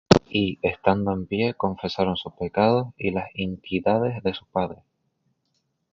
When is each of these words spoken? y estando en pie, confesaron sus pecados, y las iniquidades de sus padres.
y 0.31 0.57
estando 0.63 1.13
en 1.13 1.27
pie, 1.27 1.53
confesaron 1.53 2.17
sus 2.17 2.33
pecados, 2.33 2.87
y 2.97 3.11
las 3.11 3.29
iniquidades 3.35 4.23
de 4.23 4.33
sus 4.33 4.47
padres. 4.47 4.81